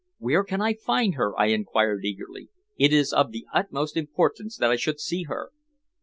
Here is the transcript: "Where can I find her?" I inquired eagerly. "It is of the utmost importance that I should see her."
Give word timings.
"Where 0.17 0.43
can 0.43 0.61
I 0.61 0.73
find 0.73 1.13
her?" 1.13 1.37
I 1.39 1.49
inquired 1.49 2.05
eagerly. 2.05 2.49
"It 2.75 2.91
is 2.91 3.13
of 3.13 3.31
the 3.31 3.45
utmost 3.53 3.95
importance 3.95 4.57
that 4.57 4.71
I 4.71 4.75
should 4.75 4.99
see 4.99 5.25
her." 5.25 5.51